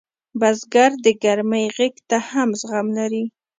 بزګر 0.39 0.91
د 1.05 1.07
ګرمۍ 1.23 1.65
غېږ 1.75 1.95
ته 2.09 2.17
هم 2.29 2.49
زغم 2.59 2.87
لري 2.97 3.23